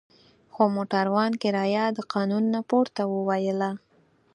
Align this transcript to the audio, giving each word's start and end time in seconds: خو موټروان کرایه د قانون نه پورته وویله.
خو 0.53 0.63
موټروان 0.75 1.31
کرایه 1.41 1.85
د 1.97 1.99
قانون 2.13 2.43
نه 2.53 2.61
پورته 2.69 3.01
وویله. 3.13 3.71